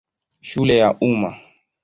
Shule 0.39 0.77
ya 0.77 0.97
Umma. 1.01 1.39